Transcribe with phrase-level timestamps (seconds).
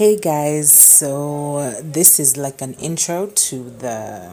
[0.00, 4.30] Hey guys, so this is like an intro to the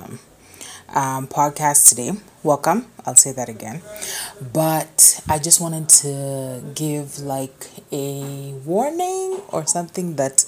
[0.95, 2.11] um, podcast today.
[2.41, 3.81] Welcome, I'll say that again.
[4.53, 10.45] But I just wanted to give like a warning or something that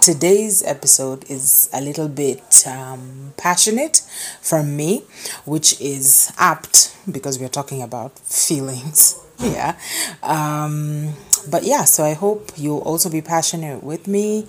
[0.00, 3.98] today's episode is a little bit um, passionate
[4.40, 5.04] from me,
[5.44, 9.18] which is apt because we're talking about feelings.
[9.40, 9.78] Yeah.
[10.22, 11.14] Um,
[11.50, 14.46] but yeah, so I hope you'll also be passionate with me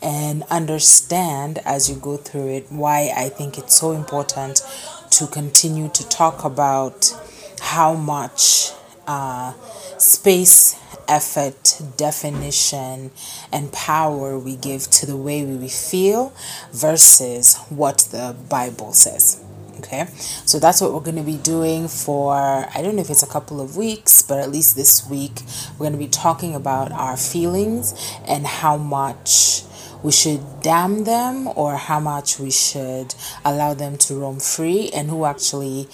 [0.00, 4.62] and understand as you go through it why I think it's so important
[5.10, 7.14] to continue to talk about
[7.60, 8.72] how much
[9.06, 9.52] uh,
[10.00, 10.78] space,
[11.08, 13.10] effort, definition,
[13.52, 16.32] and power we give to the way we feel
[16.72, 19.44] versus what the Bible says.
[19.78, 20.06] Okay,
[20.44, 23.26] so that's what we're going to be doing for I don't know if it's a
[23.26, 25.40] couple of weeks, but at least this week
[25.72, 27.94] we're going to be talking about our feelings
[28.26, 29.62] and how much
[30.02, 35.08] we should dam them or how much we should allow them to roam free and
[35.08, 35.88] who actually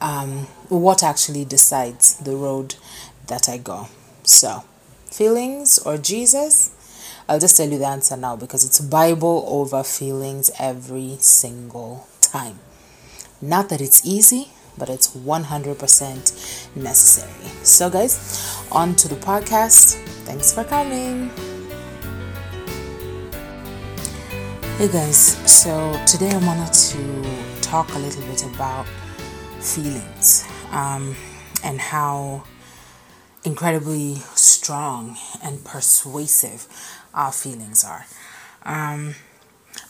[0.00, 2.74] um, what actually decides the road
[3.26, 3.88] that I go.
[4.22, 4.64] So,
[5.06, 6.76] feelings or Jesus?
[7.28, 12.58] I'll just tell you the answer now because it's Bible over feelings every single time.
[13.40, 17.64] Not that it's easy, but it's 100% necessary.
[17.64, 19.94] So, guys, on to the podcast.
[20.24, 21.30] Thanks for coming.
[24.80, 28.86] Hey guys, so today I wanted to talk a little bit about
[29.60, 31.14] feelings um,
[31.62, 32.42] and how
[33.44, 36.66] incredibly strong and persuasive
[37.14, 38.06] our feelings are.
[38.64, 39.14] Um,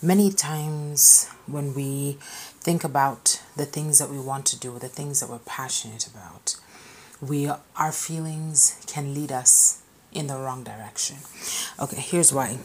[0.03, 2.19] many times when we
[2.61, 6.57] think about the things that we want to do, the things that we're passionate about,
[7.21, 11.17] we our feelings can lead us in the wrong direction.
[11.79, 12.59] Okay, here's why.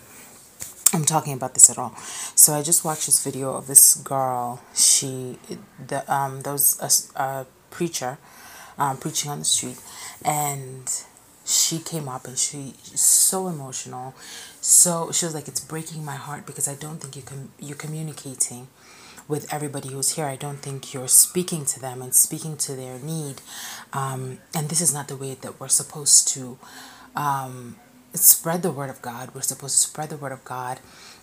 [0.94, 1.94] I'm talking about this at all.
[2.36, 4.62] So I just watched this video of this girl.
[4.74, 5.38] She,
[5.86, 8.18] the um, there was a, a preacher,
[8.78, 9.80] um, preaching on the street,
[10.24, 11.04] and
[11.46, 14.14] she came up and she so emotional.
[14.62, 17.78] So she was like, "It's breaking my heart because I don't think you can you're
[17.78, 18.68] communicating."
[19.28, 20.26] with everybody who's here.
[20.26, 23.42] I don't think you're speaking to them and speaking to their need.
[23.94, 26.58] Um, and this is not the way that we're supposed to
[27.16, 27.78] um,
[28.14, 29.34] spread the word of God.
[29.34, 30.80] We're supposed to spread the word of God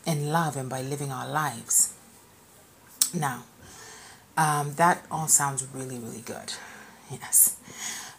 [0.06, 1.94] in love and by living our lives.
[3.14, 3.44] Now,
[4.36, 6.54] um, that all sounds really, really good.
[7.12, 7.56] Yes.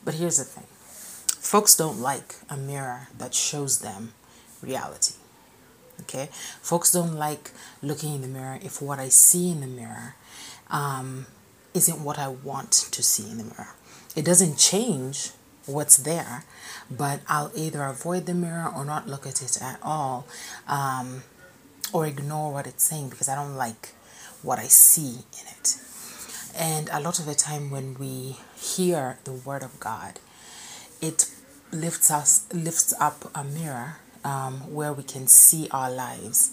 [0.05, 0.65] But here's the thing
[1.27, 4.13] folks don't like a mirror that shows them
[4.61, 5.15] reality.
[6.01, 6.29] Okay?
[6.61, 10.15] Folks don't like looking in the mirror if what I see in the mirror
[10.69, 11.27] um,
[11.73, 13.75] isn't what I want to see in the mirror.
[14.15, 15.31] It doesn't change
[15.65, 16.43] what's there,
[16.89, 20.25] but I'll either avoid the mirror or not look at it at all
[20.67, 21.23] um,
[21.93, 23.93] or ignore what it's saying because I don't like
[24.41, 25.77] what I see in it.
[26.55, 30.19] And a lot of the time when we hear the word of God,
[31.01, 31.29] it
[31.71, 36.51] lifts us lifts up a mirror um, where we can see our lives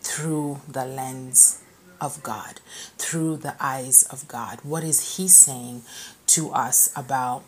[0.00, 1.62] through the lens
[2.00, 2.60] of God,
[2.96, 4.60] through the eyes of God.
[4.62, 5.82] What is He saying
[6.28, 7.42] to us about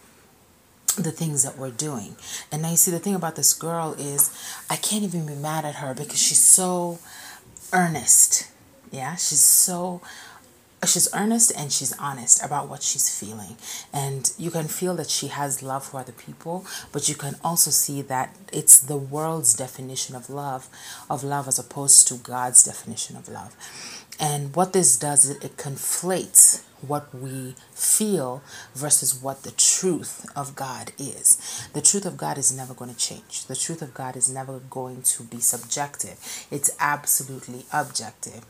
[0.97, 2.17] the things that we're doing.
[2.51, 4.31] And now you see the thing about this girl is
[4.69, 6.99] I can't even be mad at her because she's so
[7.73, 8.51] earnest.
[8.91, 10.03] Yeah, she's so
[10.83, 13.57] Uh, she's earnest and she's honest about what she's feeling.
[13.93, 17.71] And you can feel that she has love for other people, but you can also
[17.71, 20.69] see that it's the world's definition of love,
[21.09, 23.55] of love as opposed to God's definition of love.
[24.19, 28.43] And what this does is it conflates what we feel
[28.75, 31.69] versus what the truth of God is.
[31.73, 33.47] The truth of God is never going to change.
[33.47, 36.47] The truth of God is never going to be subjective.
[36.51, 38.45] It's absolutely objective.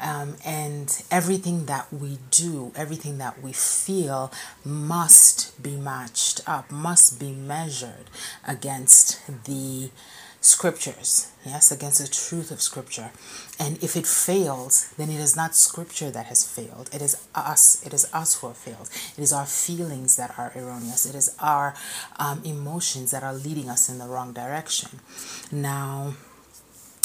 [0.00, 4.32] Um, and everything that we do, everything that we feel
[4.64, 8.10] must be matched up, must be measured
[8.46, 9.90] against the
[10.40, 13.10] scriptures, yes, against the truth of scripture.
[13.58, 16.90] And if it fails, then it is not scripture that has failed.
[16.92, 17.84] It is us.
[17.84, 18.88] It is us who have failed.
[19.16, 21.06] It is our feelings that are erroneous.
[21.06, 21.74] It is our
[22.18, 25.00] um, emotions that are leading us in the wrong direction.
[25.50, 26.14] Now,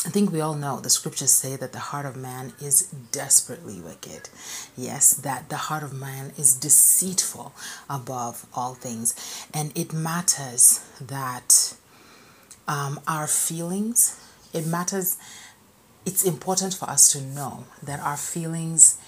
[0.05, 3.79] I think we all know the scriptures say that the heart of man is desperately
[3.79, 4.27] wicked.
[4.75, 7.53] Yes, that the heart of man is deceitful
[7.89, 9.15] above all things.
[9.53, 11.75] And it matters that
[12.67, 14.19] um, our feelings,
[14.51, 15.15] it matters,
[16.05, 18.99] it's important for us to know that our feelings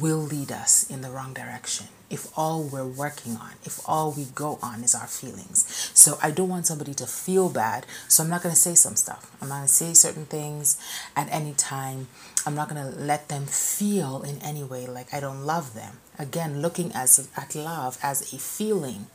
[0.00, 1.88] will lead us in the wrong direction.
[2.10, 5.90] If all we're working on, if all we go on is our feelings.
[5.94, 7.84] So I don't want somebody to feel bad.
[8.08, 9.30] So I'm not going to say some stuff.
[9.42, 10.80] I'm not going to say certain things
[11.14, 12.08] at any time.
[12.46, 15.98] I'm not going to let them feel in any way like I don't love them.
[16.18, 19.06] Again, looking as at love as a feeling.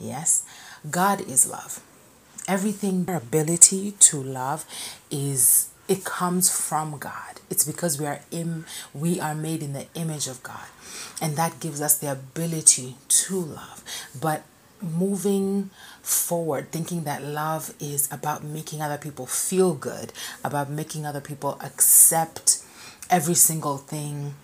[0.00, 0.44] Yes,
[0.90, 1.80] God is love.
[2.48, 4.64] Everything, our ability to love
[5.10, 7.40] is it comes from God.
[7.50, 10.66] It's because we are in we are made in the image of God.
[11.20, 13.84] And that gives us the ability to love.
[14.18, 14.42] But
[14.80, 15.68] moving
[16.00, 21.58] forward thinking that love is about making other people feel good, about making other people
[21.62, 22.64] accept
[23.10, 24.34] every single thing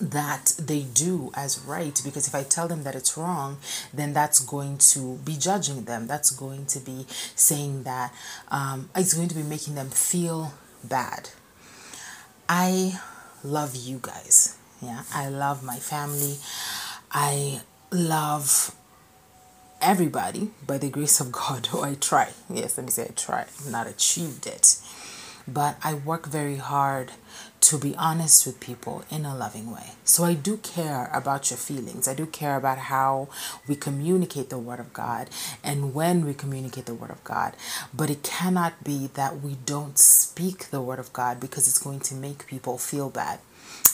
[0.00, 3.58] that they do as right because if I tell them that it's wrong,
[3.92, 6.08] then that's going to be judging them.
[6.08, 7.06] That's going to be
[7.36, 8.12] saying that
[8.48, 10.52] um, it's going to be making them feel
[10.88, 11.30] bad.
[12.48, 13.00] I
[13.42, 14.56] love you guys.
[14.80, 16.36] Yeah, I love my family.
[17.10, 17.60] I
[17.90, 18.74] love
[19.80, 21.68] everybody by the grace of God.
[21.72, 22.30] Oh, I try.
[22.50, 23.40] Yes, let me say I try.
[23.42, 24.78] I've not achieved it.
[25.46, 27.12] But I work very hard
[27.60, 29.92] to be honest with people in a loving way.
[30.04, 32.06] So I do care about your feelings.
[32.06, 33.28] I do care about how
[33.66, 35.30] we communicate the Word of God
[35.62, 37.56] and when we communicate the Word of God.
[37.94, 42.00] But it cannot be that we don't speak the Word of God because it's going
[42.00, 43.38] to make people feel bad.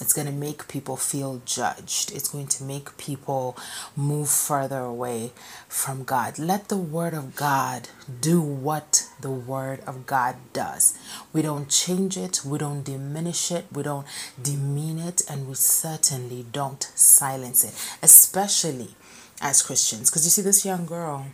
[0.01, 2.13] It's going to make people feel judged.
[2.13, 3.57] It's going to make people
[3.97, 5.33] move further away
[5.69, 6.39] from God.
[6.39, 7.89] Let the Word of God
[8.21, 10.99] do what the Word of God does.
[11.33, 14.07] We don't change it, we don't diminish it, we don't
[14.41, 18.95] demean it, and we certainly don't silence it, especially
[19.41, 20.11] as Christians.
[20.11, 21.27] Because you see, this young girl,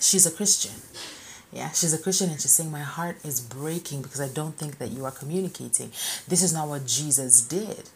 [0.00, 0.74] she's a Christian.
[1.52, 4.78] Yeah, she's a Christian and she's saying, My heart is breaking because I don't think
[4.78, 5.92] that you are communicating.
[6.26, 7.88] This is not what Jesus did.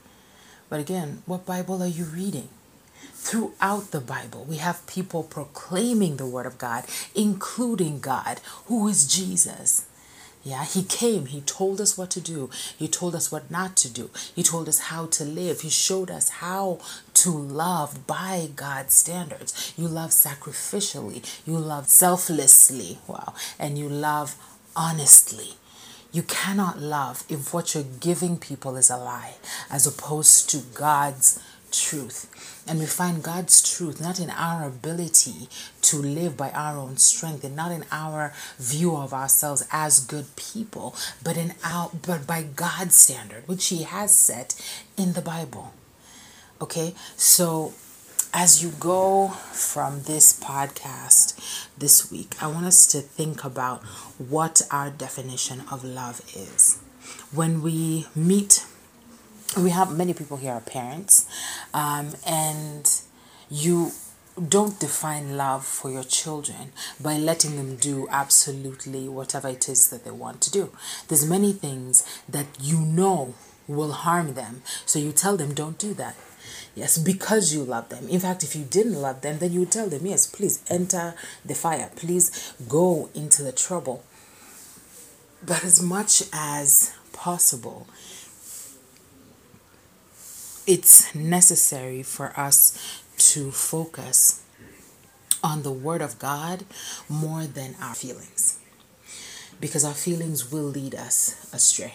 [0.70, 2.48] But again, what Bible are you reading?
[3.12, 6.84] Throughout the Bible, we have people proclaiming the Word of God,
[7.14, 9.86] including God, who is Jesus.
[10.44, 13.88] Yeah, he came, he told us what to do, he told us what not to
[13.88, 16.80] do, he told us how to live, he showed us how
[17.14, 19.72] to love by God's standards.
[19.76, 24.34] You love sacrificially, you love selflessly, wow, and you love
[24.74, 25.54] honestly.
[26.10, 29.36] You cannot love if what you're giving people is a lie,
[29.70, 31.40] as opposed to God's
[31.72, 32.28] truth.
[32.68, 35.48] And we find God's truth not in our ability
[35.82, 40.36] to live by our own strength and not in our view of ourselves as good
[40.36, 44.54] people, but in our but by God's standard, which He has set
[44.96, 45.72] in the Bible.
[46.60, 46.94] Okay?
[47.16, 47.74] So
[48.34, 53.82] as you go from this podcast this week, I want us to think about
[54.16, 56.78] what our definition of love is.
[57.34, 58.64] When we meet
[59.56, 61.26] we have many people here are parents,
[61.74, 63.02] um, and
[63.50, 63.92] you
[64.48, 70.04] don't define love for your children by letting them do absolutely whatever it is that
[70.04, 70.70] they want to do.
[71.08, 73.34] There's many things that you know
[73.68, 76.16] will harm them, so you tell them don't do that.
[76.74, 78.08] Yes, because you love them.
[78.08, 81.14] In fact, if you didn't love them, then you would tell them, yes, please enter
[81.44, 81.90] the fire.
[81.94, 84.02] Please go into the trouble.
[85.44, 87.86] But as much as possible,
[90.66, 94.42] it's necessary for us to focus
[95.42, 96.64] on the Word of God
[97.08, 98.58] more than our feelings.
[99.60, 101.94] Because our feelings will lead us astray.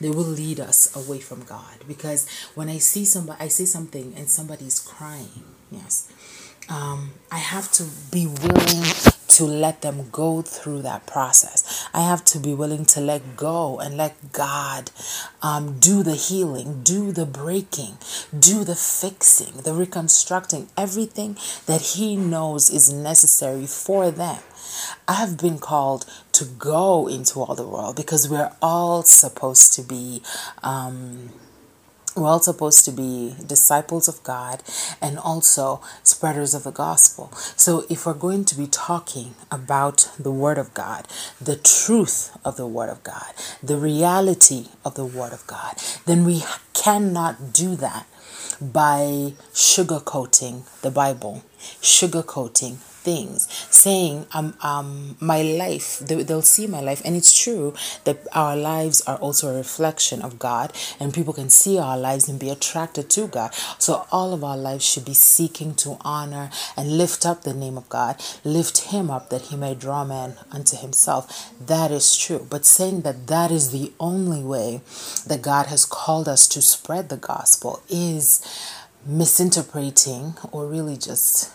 [0.00, 1.84] They will lead us away from God.
[1.86, 6.10] Because when I see somebody, I see something and somebody's crying, yes,
[6.68, 8.84] um, I have to be willing
[9.38, 11.88] to let them go through that process.
[11.94, 14.90] I have to be willing to let go and let God
[15.42, 17.98] um, do the healing, do the breaking,
[18.36, 24.42] do the fixing, the reconstructing, everything that He knows is necessary for them.
[25.06, 29.82] I have been called to go into all the world because we're all supposed to
[29.82, 30.20] be.
[30.64, 31.30] Um,
[32.18, 34.62] we're all supposed to be disciples of God
[35.00, 37.32] and also spreaders of the gospel.
[37.56, 41.06] So, if we're going to be talking about the Word of God,
[41.40, 43.32] the truth of the Word of God,
[43.62, 46.42] the reality of the Word of God, then we
[46.74, 48.06] cannot do that
[48.60, 51.44] by sugarcoating the Bible,
[51.80, 57.00] sugarcoating things, saying, um, um, my life, they, they'll see my life.
[57.04, 57.74] And it's true
[58.04, 62.28] that our lives are also a reflection of God, and people can see our lives
[62.28, 63.54] and be attracted to God.
[63.78, 67.78] So all of our lives should be seeking to honor and lift up the name
[67.78, 71.50] of God, lift Him up that He may draw men unto Himself.
[71.64, 72.46] That is true.
[72.50, 74.82] But saying that that is the only way
[75.26, 78.44] that God has called us to spread the gospel is
[79.08, 81.50] misinterpreting or really just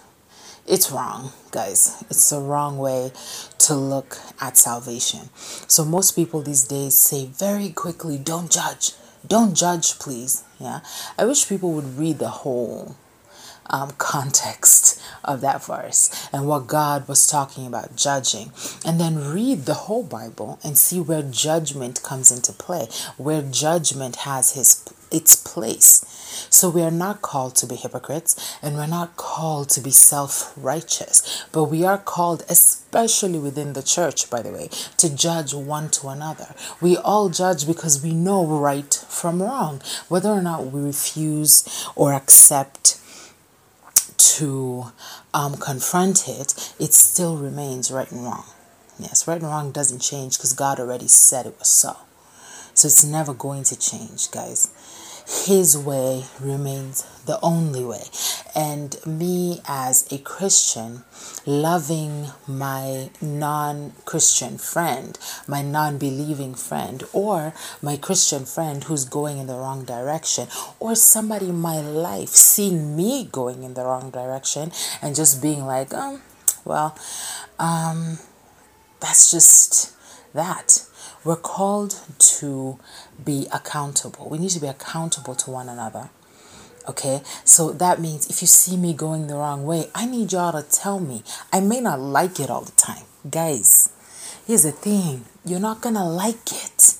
[0.65, 2.03] it's wrong, guys.
[2.10, 3.12] It's the wrong way
[3.60, 5.29] to look at salvation.
[5.36, 8.93] So most people these days say very quickly, don't judge.
[9.27, 10.43] Don't judge, please.
[10.60, 10.79] Yeah.
[11.17, 12.95] I wish people would read the whole
[13.69, 18.51] um, context of that verse and what God was talking about judging.
[18.86, 24.17] And then read the whole Bible and see where judgment comes into play, where judgment
[24.17, 24.75] has his
[25.13, 26.05] its place.
[26.50, 30.53] So we are not called to be hypocrites and we're not called to be self
[30.58, 35.89] righteous, but we are called, especially within the church, by the way, to judge one
[35.91, 36.55] to another.
[36.82, 42.13] We all judge because we know right from wrong, whether or not we refuse or
[42.13, 43.00] accept
[44.17, 44.91] to
[45.34, 48.46] um, confront it, it still remains right and wrong.
[49.00, 51.98] Yes, right and wrong doesn't change because God already said it was so.
[52.74, 54.72] So it's never going to change, guys.
[55.25, 58.03] His way remains the only way.
[58.56, 61.03] And me as a Christian,
[61.46, 69.38] loving my non Christian friend, my non believing friend, or my Christian friend who's going
[69.38, 70.48] in the wrong direction,
[70.80, 75.65] or somebody in my life seeing me going in the wrong direction and just being
[75.65, 76.22] like, um,
[76.65, 76.98] well,
[77.60, 78.20] um,
[79.00, 79.94] that's just
[80.34, 80.86] that.
[81.24, 82.80] We're called to
[83.24, 84.30] be accountable.
[84.30, 86.10] We need to be accountable to one another.
[86.88, 90.51] Okay, so that means if you see me going the wrong way, I need y'all
[90.51, 91.24] to tell me.
[91.53, 93.03] I may not like it all the time.
[93.30, 93.89] Guys,
[94.46, 96.98] here's the thing you're not gonna like it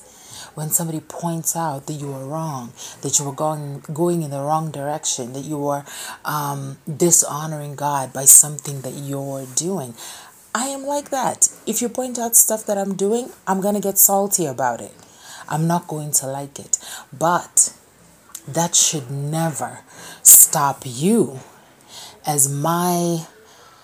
[0.54, 4.40] when somebody points out that you were wrong, that you were going going in the
[4.40, 5.84] wrong direction, that you were
[6.24, 9.94] um, dishonoring God by something that you're doing.
[10.54, 11.48] I am like that.
[11.66, 14.94] If you point out stuff that I'm doing, I'm going to get salty about it.
[15.48, 16.78] I'm not going to like it.
[17.12, 17.74] But
[18.46, 19.80] that should never
[20.22, 21.40] stop you
[22.24, 23.26] as my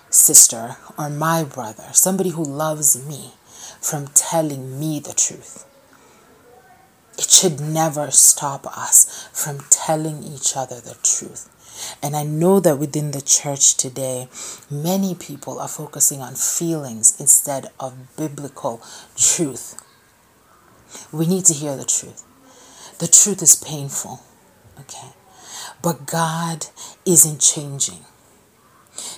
[0.09, 3.33] sister or my brother, somebody who loves me,
[3.81, 5.65] from telling me the truth.
[7.17, 11.49] It should never stop us from telling each other the truth.
[12.01, 14.27] And I know that within the church today,
[14.69, 18.81] many people are focusing on feelings instead of biblical
[19.15, 19.81] truth.
[21.11, 22.23] We need to hear the truth.
[22.99, 24.21] The truth is painful,
[24.79, 25.09] okay?
[25.81, 26.67] But God
[27.05, 28.05] isn't changing.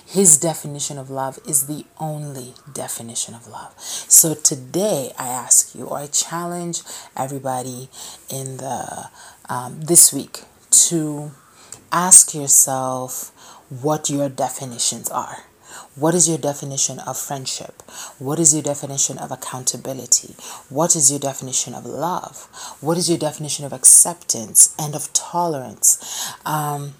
[0.06, 3.74] His definition of love is the only definition of love.
[3.78, 6.82] So today I ask you, or I challenge
[7.16, 7.88] everybody
[8.30, 9.10] in the
[9.48, 10.44] um, this week
[10.88, 11.32] to
[11.92, 13.30] ask yourself
[13.68, 15.44] what your definitions are.
[15.96, 17.82] What is your definition of friendship?
[18.18, 20.34] What is your definition of accountability?
[20.68, 22.48] What is your definition of love?
[22.80, 26.32] What is your definition of acceptance and of tolerance?
[26.44, 26.94] Um,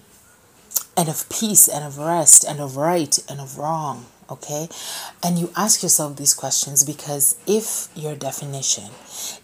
[0.97, 4.05] and of peace and of rest and of right and of wrong?
[4.29, 4.67] Okay?
[5.23, 8.89] And you ask yourself these questions because if your definition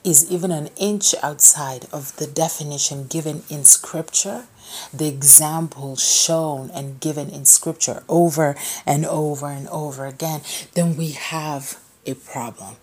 [0.03, 4.45] is even an inch outside of the definition given in Scripture,
[4.93, 10.41] the example shown and given in scripture over and over and over again,
[10.73, 12.75] then we have a problem.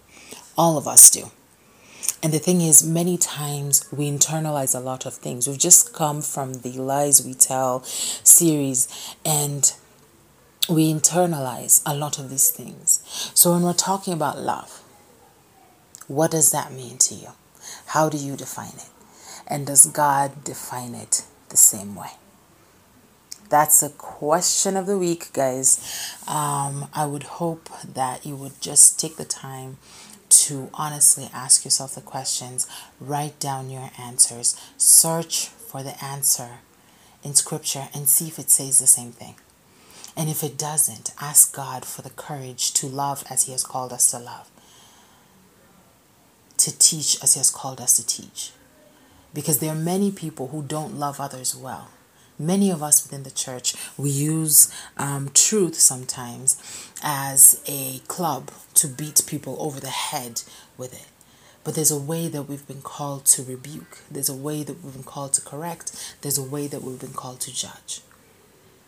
[0.56, 1.30] All of us do.
[2.20, 5.46] And the thing is, many times we internalize a lot of things.
[5.46, 8.88] We've just come from the Lies We Tell series
[9.24, 9.72] and
[10.68, 13.02] we internalize a lot of these things.
[13.34, 14.82] So when we're talking about love,
[16.06, 17.28] what does that mean to you?
[17.86, 18.90] How do you define it?
[19.46, 22.12] And does God define it the same way?
[23.48, 25.80] That's a question of the week, guys.
[26.26, 29.78] Um, I would hope that you would just take the time
[30.28, 32.66] to honestly ask yourself the questions,
[33.00, 36.58] write down your answers, search for the answer
[37.24, 39.36] in Scripture, and see if it says the same thing.
[40.16, 43.92] And if it doesn't, ask God for the courage to love as He has called
[43.92, 44.50] us to love,
[46.56, 48.52] to teach as He has called us to teach
[49.34, 51.88] because there are many people who don't love others well.
[52.38, 58.86] Many of us within the church, we use um, truth sometimes as a club to
[58.86, 60.42] beat people over the head
[60.76, 61.08] with it.
[61.64, 63.98] But there's a way that we've been called to rebuke.
[64.10, 66.16] There's a way that we've been called to correct.
[66.22, 68.00] There's a way that we've been called to judge.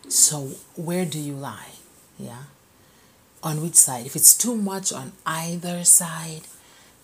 [0.07, 1.73] So, where do you lie?
[2.17, 2.43] Yeah?
[3.43, 4.05] On which side?
[4.05, 6.41] If it's too much on either side,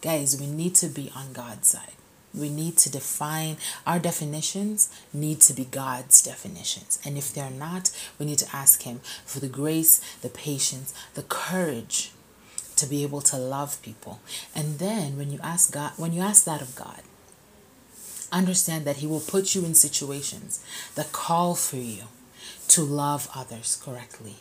[0.01, 1.94] guys, we need to be on God's side.
[2.34, 7.00] We need to define our definitions, need to be God's definitions.
[7.04, 11.24] And if they're not, we need to ask Him for the grace, the patience, the
[11.24, 12.12] courage
[12.75, 14.20] to be able to love people.
[14.54, 17.01] And then when you ask God, when you ask that of God,
[18.32, 20.63] understand that He will put you in situations
[20.96, 22.04] that call for you
[22.70, 24.36] to love others correctly,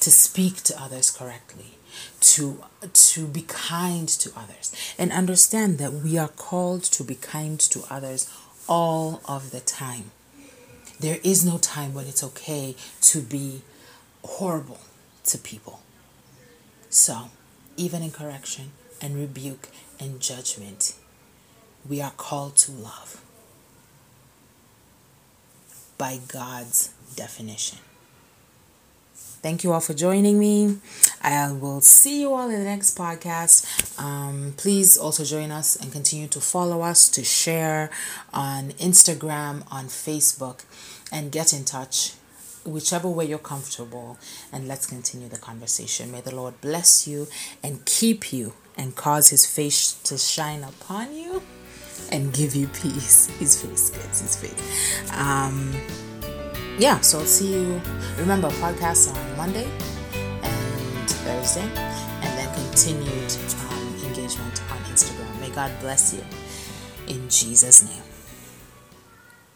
[0.00, 1.78] to speak to others correctly,
[2.20, 7.60] to to be kind to others and understand that we are called to be kind
[7.60, 8.30] to others
[8.68, 10.10] all of the time.
[11.00, 13.62] There is no time when it's okay to be
[14.24, 14.80] horrible
[15.24, 15.80] to people.
[16.88, 17.30] So,
[17.76, 20.94] even in correction and rebuke and judgment,
[21.88, 23.23] we are called to love
[25.98, 27.78] by God's definition.
[29.44, 30.78] Thank you all for joining me.
[31.20, 34.00] I will see you all in the next podcast.
[34.00, 37.90] Um, please also join us and continue to follow us, to share
[38.32, 40.64] on Instagram, on Facebook,
[41.12, 42.14] and get in touch
[42.64, 44.16] whichever way you're comfortable.
[44.50, 46.10] And let's continue the conversation.
[46.10, 47.28] May the Lord bless you
[47.62, 51.42] and keep you and cause his face to shine upon you
[52.12, 53.26] and give you peace.
[53.38, 55.12] His face gets his face.
[55.12, 55.72] Um,
[56.78, 57.80] yeah, so I'll see you.
[58.18, 59.68] Remember, podcasts on Monday
[60.14, 63.32] and Thursday, and then continued
[63.70, 65.40] um, engagement on Instagram.
[65.40, 66.24] May God bless you
[67.06, 68.13] in Jesus' name.